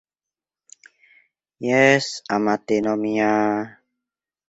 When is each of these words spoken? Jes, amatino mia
Jes, 1.67 2.05
amatino 2.39 2.93
mia 3.07 3.33